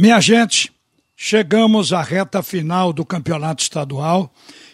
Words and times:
Minha 0.00 0.18
gente, 0.18 0.72
chegamos 1.14 1.92
à 1.92 2.00
reta 2.00 2.42
final 2.42 2.90
do 2.90 3.04
campeonato 3.04 3.62
estadual 3.62 4.32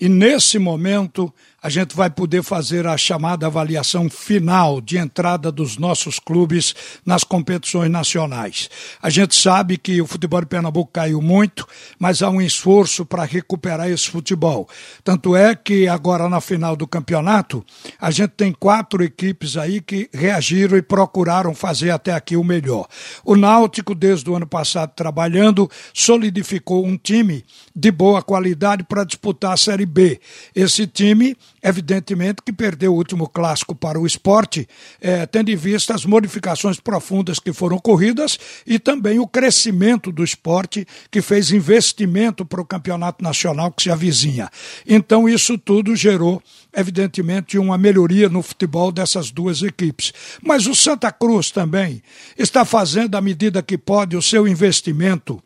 e 0.00 0.08
nesse 0.08 0.60
momento 0.60 1.34
a 1.60 1.68
gente 1.68 1.96
vai 1.96 2.08
poder 2.08 2.44
fazer 2.44 2.86
a 2.86 2.96
chamada 2.96 3.46
avaliação 3.46 4.08
final 4.08 4.80
de 4.80 4.96
entrada 4.96 5.50
dos 5.50 5.76
nossos 5.76 6.20
clubes 6.20 6.74
nas 7.04 7.24
competições 7.24 7.90
nacionais. 7.90 8.70
A 9.02 9.10
gente 9.10 9.34
sabe 9.34 9.76
que 9.76 10.00
o 10.00 10.06
futebol 10.06 10.40
de 10.40 10.46
Pernambuco 10.46 10.92
caiu 10.92 11.20
muito, 11.20 11.66
mas 11.98 12.22
há 12.22 12.30
um 12.30 12.40
esforço 12.40 13.04
para 13.04 13.24
recuperar 13.24 13.90
esse 13.90 14.08
futebol. 14.08 14.68
Tanto 15.02 15.34
é 15.34 15.54
que 15.56 15.88
agora 15.88 16.28
na 16.28 16.40
final 16.40 16.76
do 16.76 16.86
campeonato, 16.86 17.64
a 18.00 18.12
gente 18.12 18.30
tem 18.30 18.52
quatro 18.52 19.02
equipes 19.02 19.56
aí 19.56 19.80
que 19.80 20.08
reagiram 20.12 20.78
e 20.78 20.82
procuraram 20.82 21.54
fazer 21.54 21.90
até 21.90 22.12
aqui 22.12 22.36
o 22.36 22.44
melhor. 22.44 22.86
O 23.24 23.34
Náutico, 23.34 23.96
desde 23.96 24.30
o 24.30 24.36
ano 24.36 24.46
passado 24.46 24.92
trabalhando, 24.94 25.68
solidificou 25.92 26.86
um 26.86 26.96
time 26.96 27.44
de 27.74 27.90
boa 27.90 28.22
qualidade 28.22 28.84
para 28.84 29.02
disputar 29.02 29.54
a 29.54 29.56
Série 29.56 29.86
B. 29.86 30.20
Esse 30.54 30.86
time 30.86 31.36
Evidentemente 31.62 32.42
que 32.44 32.52
perdeu 32.52 32.92
o 32.92 32.96
último 32.96 33.28
clássico 33.28 33.74
para 33.74 33.98
o 33.98 34.06
esporte, 34.06 34.68
eh, 35.00 35.26
tendo 35.26 35.50
em 35.50 35.56
vista 35.56 35.94
as 35.94 36.04
modificações 36.04 36.78
profundas 36.78 37.38
que 37.38 37.52
foram 37.52 37.76
ocorridas 37.76 38.38
e 38.66 38.78
também 38.78 39.18
o 39.18 39.26
crescimento 39.26 40.12
do 40.12 40.22
esporte, 40.22 40.86
que 41.10 41.20
fez 41.20 41.50
investimento 41.50 42.44
para 42.44 42.60
o 42.60 42.64
campeonato 42.64 43.22
nacional 43.22 43.72
que 43.72 43.82
se 43.82 43.90
avizinha. 43.90 44.50
Então, 44.86 45.28
isso 45.28 45.58
tudo 45.58 45.96
gerou, 45.96 46.42
evidentemente, 46.74 47.58
uma 47.58 47.76
melhoria 47.76 48.28
no 48.28 48.42
futebol 48.42 48.92
dessas 48.92 49.30
duas 49.30 49.62
equipes. 49.62 50.12
Mas 50.42 50.66
o 50.66 50.74
Santa 50.74 51.10
Cruz 51.10 51.50
também 51.50 52.02
está 52.36 52.64
fazendo, 52.64 53.16
à 53.16 53.20
medida 53.20 53.62
que 53.62 53.76
pode, 53.76 54.16
o 54.16 54.22
seu 54.22 54.46
investimento 54.46 55.42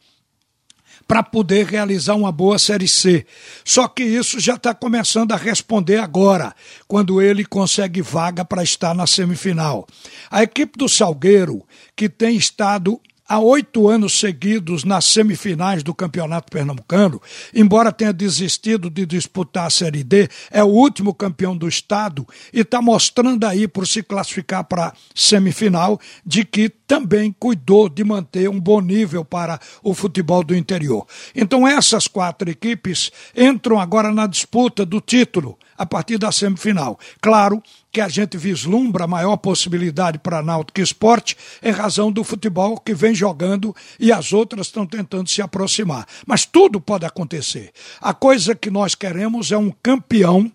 para 1.06 1.22
poder 1.22 1.66
realizar 1.66 2.14
uma 2.14 2.32
boa 2.32 2.58
Série 2.58 2.88
C. 2.88 3.26
Só 3.64 3.88
que 3.88 4.02
isso 4.02 4.40
já 4.40 4.54
está 4.54 4.74
começando 4.74 5.32
a 5.32 5.36
responder 5.36 5.98
agora, 5.98 6.54
quando 6.86 7.20
ele 7.20 7.44
consegue 7.44 8.02
vaga 8.02 8.44
para 8.44 8.62
estar 8.62 8.94
na 8.94 9.06
semifinal. 9.06 9.86
A 10.30 10.42
equipe 10.42 10.78
do 10.78 10.88
Salgueiro, 10.88 11.62
que 11.96 12.08
tem 12.08 12.36
estado 12.36 13.00
há 13.32 13.38
oito 13.38 13.88
anos 13.88 14.20
seguidos 14.20 14.84
nas 14.84 15.06
semifinais 15.06 15.82
do 15.82 15.94
Campeonato 15.94 16.52
Pernambucano, 16.52 17.18
embora 17.54 17.90
tenha 17.90 18.12
desistido 18.12 18.90
de 18.90 19.06
disputar 19.06 19.68
a 19.68 19.70
Série 19.70 20.04
D, 20.04 20.28
é 20.50 20.62
o 20.62 20.66
último 20.66 21.14
campeão 21.14 21.56
do 21.56 21.66
estado 21.66 22.28
e 22.52 22.60
está 22.60 22.82
mostrando 22.82 23.46
aí, 23.46 23.66
por 23.66 23.86
se 23.86 24.02
classificar 24.02 24.64
para 24.64 24.88
a 24.88 24.92
semifinal, 25.14 25.98
de 26.26 26.44
que 26.44 26.68
também 26.68 27.34
cuidou 27.40 27.88
de 27.88 28.04
manter 28.04 28.50
um 28.50 28.60
bom 28.60 28.82
nível 28.82 29.24
para 29.24 29.58
o 29.82 29.94
futebol 29.94 30.44
do 30.44 30.54
interior. 30.54 31.06
Então, 31.34 31.66
essas 31.66 32.06
quatro 32.06 32.50
equipes 32.50 33.10
entram 33.34 33.80
agora 33.80 34.12
na 34.12 34.26
disputa 34.26 34.84
do 34.84 35.00
título 35.00 35.56
a 35.78 35.86
partir 35.86 36.18
da 36.18 36.30
semifinal. 36.30 36.98
Claro 37.20 37.62
que 37.90 38.00
a 38.00 38.08
gente 38.08 38.38
vislumbra 38.38 39.06
maior 39.06 39.36
possibilidade 39.36 40.18
para 40.18 40.42
Náutico 40.42 40.80
Esporte 40.80 41.36
em 41.62 41.70
razão 41.70 42.10
do 42.12 42.22
futebol 42.22 42.78
que 42.78 42.94
vem 42.94 43.14
jogando 43.22 43.74
e 44.00 44.10
as 44.10 44.32
outras 44.32 44.66
estão 44.66 44.84
tentando 44.84 45.30
se 45.30 45.40
aproximar. 45.40 46.06
Mas 46.26 46.44
tudo 46.44 46.80
pode 46.80 47.06
acontecer. 47.06 47.70
A 48.00 48.12
coisa 48.12 48.54
que 48.54 48.68
nós 48.70 48.96
queremos 48.96 49.52
é 49.52 49.56
um 49.56 49.70
campeão 49.82 50.50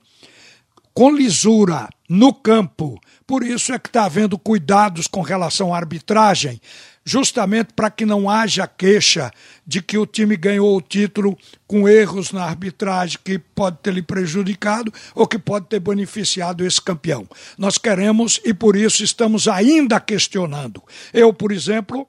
com 0.94 1.09
lisura 1.09 1.88
no 2.09 2.34
campo. 2.34 3.00
Por 3.26 3.44
isso 3.44 3.74
é 3.74 3.80
que 3.80 3.88
está 3.88 4.04
havendo 4.06 4.38
cuidados 4.38 5.08
com 5.08 5.22
relação 5.22 5.74
à 5.74 5.78
arbitragem 5.78 6.59
justamente 7.08 7.70
para 7.74 7.90
que 7.90 8.06
não 8.06 8.30
haja 8.30 8.68
queixa 8.68 9.31
de 9.66 9.81
que 9.81 9.98
o 9.98 10.06
time 10.06 10.36
ganhou 10.36 10.76
o 10.76 10.81
título 10.81 11.38
com 11.66 11.88
erros 11.88 12.34
na 12.34 12.44
arbitragem 12.44 13.18
que 13.24 13.40
pode 13.40 13.78
ter 13.78 13.94
lhe 13.94 14.02
prejudicado 14.02 14.94
ou 15.16 15.26
que 15.26 15.40
pode 15.40 15.68
ter 15.68 15.80
beneficiado 15.80 16.66
esse 16.66 16.81
campeão. 16.81 17.25
Nós 17.58 17.78
queremos 17.78 18.41
e 18.44 18.53
por 18.53 18.75
isso 18.75 19.06
estamos 19.06 19.47
ainda 19.47 20.02
questionando. 20.02 20.84
Eu, 21.14 21.34
por 21.34 21.53
exemplo, 21.53 22.06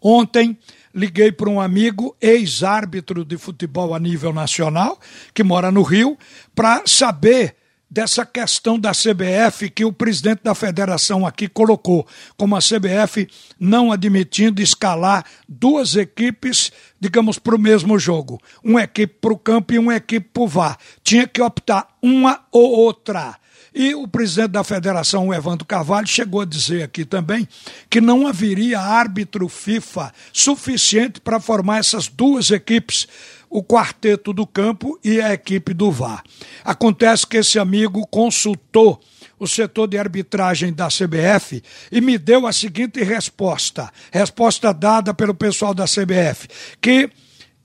ontem 0.00 0.58
liguei 0.94 1.30
para 1.30 1.48
um 1.48 1.60
amigo, 1.60 2.16
ex-árbitro 2.20 3.24
de 3.24 3.36
futebol 3.38 3.94
a 3.94 3.98
nível 3.98 4.32
nacional, 4.32 4.98
que 5.32 5.44
mora 5.44 5.70
no 5.70 5.82
Rio, 5.82 6.18
para 6.54 6.82
saber 6.86 7.56
dessa 7.90 8.24
questão 8.24 8.78
da 8.78 8.92
CBF 8.92 9.68
que 9.68 9.84
o 9.84 9.92
presidente 9.92 10.42
da 10.44 10.54
federação 10.54 11.26
aqui 11.26 11.48
colocou, 11.48 12.06
como 12.36 12.54
a 12.54 12.60
CBF 12.60 13.28
não 13.58 13.90
admitindo 13.90 14.62
escalar 14.62 15.24
duas 15.48 15.96
equipes, 15.96 16.70
digamos, 17.00 17.38
para 17.38 17.56
o 17.56 17.58
mesmo 17.58 17.98
jogo. 17.98 18.40
Uma 18.62 18.84
equipe 18.84 19.14
para 19.20 19.32
o 19.32 19.38
campo 19.38 19.74
e 19.74 19.78
uma 19.78 19.96
equipe 19.96 20.28
para 20.32 20.42
o 20.42 20.48
VAR. 20.48 20.78
Tinha 21.02 21.26
que 21.26 21.42
optar 21.42 21.88
uma 22.00 22.44
ou 22.52 22.70
outra. 22.70 23.36
E 23.74 23.94
o 23.94 24.06
presidente 24.08 24.50
da 24.50 24.64
federação, 24.64 25.28
o 25.28 25.34
Evandro 25.34 25.64
Carvalho, 25.64 26.06
chegou 26.06 26.40
a 26.40 26.44
dizer 26.44 26.82
aqui 26.82 27.04
também 27.04 27.46
que 27.88 28.00
não 28.00 28.26
haveria 28.26 28.80
árbitro 28.80 29.48
FIFA 29.48 30.12
suficiente 30.32 31.20
para 31.20 31.38
formar 31.38 31.78
essas 31.78 32.08
duas 32.08 32.50
equipes 32.50 33.06
o 33.50 33.64
quarteto 33.64 34.32
do 34.32 34.46
campo 34.46 34.98
e 35.02 35.20
a 35.20 35.32
equipe 35.32 35.74
do 35.74 35.90
VAR. 35.90 36.22
Acontece 36.64 37.26
que 37.26 37.38
esse 37.38 37.58
amigo 37.58 38.06
consultou 38.06 39.00
o 39.38 39.46
setor 39.46 39.88
de 39.88 39.98
arbitragem 39.98 40.72
da 40.72 40.86
CBF 40.86 41.62
e 41.90 42.00
me 42.00 42.16
deu 42.16 42.46
a 42.46 42.52
seguinte 42.52 43.02
resposta, 43.02 43.90
resposta 44.12 44.72
dada 44.72 45.12
pelo 45.12 45.34
pessoal 45.34 45.74
da 45.74 45.86
CBF, 45.86 46.46
que 46.80 47.10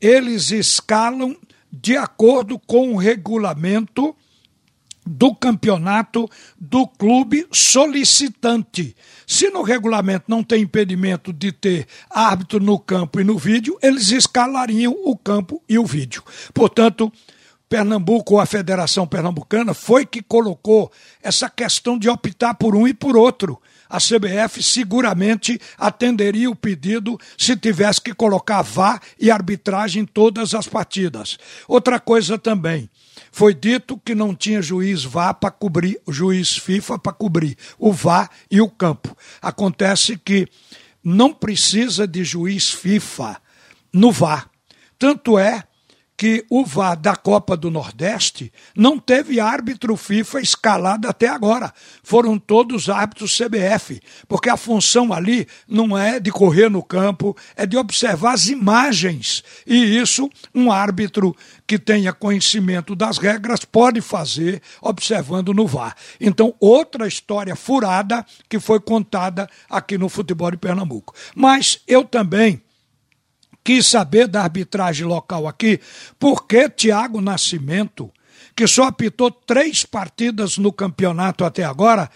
eles 0.01 0.51
escalam 0.51 1.37
de 1.71 1.95
acordo 1.95 2.57
com 2.57 2.93
o 2.93 2.97
regulamento 2.97 4.15
do 5.05 5.35
campeonato 5.35 6.29
do 6.59 6.87
clube 6.87 7.47
solicitante. 7.51 8.95
Se 9.27 9.49
no 9.49 9.61
regulamento 9.61 10.25
não 10.27 10.43
tem 10.43 10.63
impedimento 10.63 11.31
de 11.31 11.51
ter 11.51 11.87
árbitro 12.09 12.59
no 12.59 12.79
campo 12.79 13.19
e 13.19 13.23
no 13.23 13.37
vídeo, 13.37 13.77
eles 13.81 14.11
escalariam 14.11 14.95
o 15.03 15.15
campo 15.15 15.61
e 15.67 15.77
o 15.77 15.85
vídeo. 15.85 16.23
Portanto, 16.53 17.11
Pernambuco, 17.75 18.35
ou 18.35 18.39
a 18.39 18.45
Federação 18.45 19.05
Pernambucana, 19.05 19.73
foi 19.73 20.05
que 20.05 20.21
colocou 20.21 20.89
essa 21.21 21.49
questão 21.49 21.99
de 21.99 22.07
optar 22.07 22.53
por 22.53 22.73
um 22.73 22.87
e 22.87 22.93
por 22.93 23.17
outro. 23.17 23.61
A 23.89 23.97
CBF 23.97 24.63
seguramente 24.63 25.59
atenderia 25.77 26.49
o 26.49 26.55
pedido 26.55 27.19
se 27.37 27.53
tivesse 27.57 27.99
que 27.99 28.13
colocar 28.13 28.61
VAR 28.61 29.01
e 29.19 29.29
arbitragem 29.29 30.03
em 30.03 30.05
todas 30.05 30.55
as 30.55 30.69
partidas. 30.69 31.37
Outra 31.67 31.99
coisa 31.99 32.37
também, 32.37 32.89
foi 33.29 33.53
dito 33.53 33.99
que 34.05 34.15
não 34.15 34.33
tinha 34.33 34.61
juiz 34.61 35.03
VAR 35.03 35.33
para 35.33 35.51
cobrir, 35.51 35.99
juiz 36.07 36.55
FIFA 36.55 36.97
para 36.97 37.11
cobrir 37.11 37.57
o 37.77 37.91
VAR 37.91 38.29
e 38.49 38.61
o 38.61 38.69
campo. 38.69 39.13
Acontece 39.41 40.17
que 40.17 40.47
não 41.03 41.33
precisa 41.33 42.07
de 42.07 42.23
juiz 42.23 42.71
FIFA 42.71 43.35
no 43.91 44.13
VAR. 44.13 44.49
Tanto 44.97 45.37
é 45.37 45.65
que 46.17 46.45
o 46.49 46.63
VAR 46.63 46.95
da 46.95 47.15
Copa 47.15 47.57
do 47.57 47.69
Nordeste 47.69 48.51
não 48.75 48.97
teve 48.97 49.39
árbitro 49.39 49.97
FIFA 49.97 50.39
escalado 50.39 51.07
até 51.07 51.27
agora. 51.27 51.73
Foram 52.03 52.39
todos 52.39 52.89
árbitros 52.89 53.37
CBF, 53.37 53.99
porque 54.27 54.49
a 54.49 54.57
função 54.57 55.11
ali 55.11 55.47
não 55.67 55.97
é 55.97 56.19
de 56.19 56.31
correr 56.31 56.69
no 56.69 56.81
campo, 56.81 57.35
é 57.55 57.65
de 57.65 57.75
observar 57.77 58.33
as 58.33 58.47
imagens. 58.47 59.43
E 59.67 59.97
isso 59.97 60.29
um 60.53 60.71
árbitro 60.71 61.35
que 61.67 61.77
tenha 61.77 62.13
conhecimento 62.13 62.95
das 62.95 63.17
regras 63.17 63.65
pode 63.65 63.99
fazer 63.99 64.61
observando 64.81 65.53
no 65.53 65.67
VAR. 65.67 65.95
Então, 66.19 66.53
outra 66.59 67.07
história 67.07 67.55
furada 67.55 68.25
que 68.47 68.59
foi 68.59 68.79
contada 68.79 69.49
aqui 69.69 69.97
no 69.97 70.07
futebol 70.07 70.51
de 70.51 70.57
Pernambuco. 70.57 71.13
Mas 71.35 71.81
eu 71.87 72.03
também 72.03 72.61
quis 73.65 73.87
saber 73.87 74.27
da 74.27 74.43
arbitragem 74.43 75.07
local 75.07 75.47
aqui, 75.47 75.81
porque 76.19 76.69
Tiago 76.69 77.19
Nascimento, 77.19 78.11
que 78.55 78.67
só 78.67 78.83
apitou 78.83 79.31
três 79.31 79.83
partidas 79.83 80.59
no 80.59 80.71
campeonato 80.71 81.43
até 81.43 81.63
agora, 81.63 82.09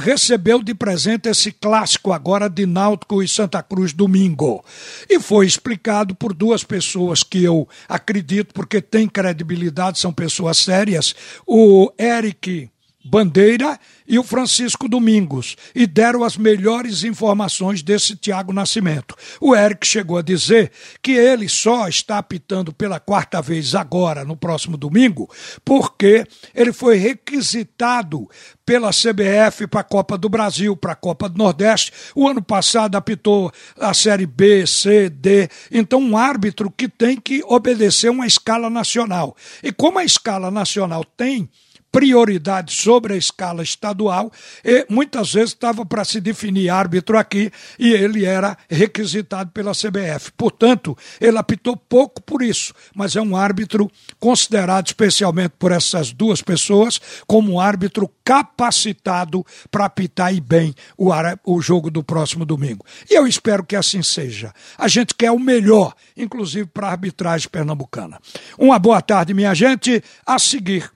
recebeu 0.00 0.62
de 0.62 0.74
presente 0.74 1.28
esse 1.28 1.50
clássico 1.50 2.12
agora 2.12 2.48
de 2.48 2.64
Náutico 2.64 3.20
e 3.20 3.26
Santa 3.26 3.62
Cruz 3.64 3.92
domingo. 3.92 4.64
E 5.10 5.18
foi 5.18 5.44
explicado 5.44 6.14
por 6.14 6.32
duas 6.32 6.62
pessoas 6.62 7.24
que 7.24 7.42
eu 7.42 7.68
acredito, 7.88 8.54
porque 8.54 8.80
têm 8.80 9.08
credibilidade, 9.08 9.98
são 9.98 10.12
pessoas 10.12 10.56
sérias, 10.56 11.16
o 11.44 11.92
Eric 11.98 12.70
Bandeira 13.06 13.78
e 14.06 14.18
o 14.18 14.22
Francisco 14.22 14.88
Domingos 14.88 15.56
e 15.74 15.86
deram 15.86 16.22
as 16.22 16.36
melhores 16.36 17.04
informações 17.04 17.82
desse 17.82 18.16
Tiago 18.16 18.52
Nascimento. 18.52 19.14
O 19.40 19.54
Eric 19.54 19.86
chegou 19.86 20.18
a 20.18 20.22
dizer 20.22 20.70
que 21.02 21.12
ele 21.12 21.48
só 21.48 21.88
está 21.88 22.18
apitando 22.18 22.72
pela 22.72 23.00
quarta 23.00 23.40
vez 23.40 23.74
agora, 23.74 24.24
no 24.24 24.36
próximo 24.36 24.76
domingo, 24.76 25.30
porque 25.64 26.26
ele 26.54 26.72
foi 26.72 26.96
requisitado 26.96 28.28
pela 28.64 28.90
CBF 28.90 29.68
para 29.68 29.80
a 29.80 29.84
Copa 29.84 30.18
do 30.18 30.28
Brasil, 30.28 30.76
para 30.76 30.92
a 30.92 30.96
Copa 30.96 31.28
do 31.28 31.38
Nordeste. 31.38 31.92
O 32.14 32.28
ano 32.28 32.42
passado 32.42 32.96
apitou 32.96 33.52
a 33.78 33.94
Série 33.94 34.26
B, 34.26 34.66
C, 34.66 35.08
D. 35.08 35.48
Então, 35.70 36.00
um 36.00 36.16
árbitro 36.16 36.70
que 36.70 36.88
tem 36.88 37.16
que 37.16 37.42
obedecer 37.44 38.10
uma 38.10 38.26
escala 38.26 38.68
nacional. 38.68 39.36
E 39.62 39.70
como 39.70 40.00
a 40.00 40.04
escala 40.04 40.50
nacional 40.50 41.04
tem 41.04 41.48
prioridade 41.96 42.74
sobre 42.74 43.14
a 43.14 43.16
escala 43.16 43.62
estadual 43.62 44.30
e 44.62 44.84
muitas 44.86 45.32
vezes 45.32 45.54
estava 45.54 45.82
para 45.82 46.04
se 46.04 46.20
definir 46.20 46.68
árbitro 46.68 47.16
aqui 47.16 47.50
e 47.78 47.90
ele 47.90 48.26
era 48.26 48.54
requisitado 48.68 49.50
pela 49.50 49.72
CBF. 49.72 50.30
Portanto, 50.36 50.94
ele 51.18 51.38
apitou 51.38 51.74
pouco 51.74 52.20
por 52.20 52.42
isso, 52.42 52.74
mas 52.94 53.16
é 53.16 53.22
um 53.22 53.34
árbitro 53.34 53.90
considerado 54.20 54.88
especialmente 54.88 55.54
por 55.58 55.72
essas 55.72 56.12
duas 56.12 56.42
pessoas 56.42 57.00
como 57.26 57.54
um 57.54 57.60
árbitro 57.60 58.12
capacitado 58.22 59.42
para 59.70 59.86
apitar 59.86 60.34
e 60.34 60.40
bem 60.40 60.74
o, 60.98 61.10
o 61.46 61.62
jogo 61.62 61.90
do 61.90 62.04
próximo 62.04 62.44
domingo. 62.44 62.84
E 63.08 63.14
eu 63.14 63.26
espero 63.26 63.64
que 63.64 63.74
assim 63.74 64.02
seja. 64.02 64.52
A 64.76 64.86
gente 64.86 65.14
quer 65.14 65.30
o 65.30 65.38
melhor, 65.38 65.94
inclusive 66.14 66.66
para 66.66 66.88
a 66.88 66.90
arbitragem 66.90 67.48
pernambucana. 67.48 68.20
Uma 68.58 68.78
boa 68.78 69.00
tarde, 69.00 69.32
minha 69.32 69.54
gente. 69.54 70.04
A 70.26 70.38
seguir, 70.38 70.90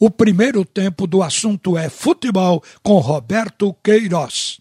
o 0.00 0.10
primeiro 0.10 0.64
tempo 0.64 1.06
do 1.06 1.22
assunto 1.22 1.76
é 1.76 1.90
futebol 1.90 2.64
com 2.82 2.98
Roberto 2.98 3.74
Queiroz. 3.84 4.59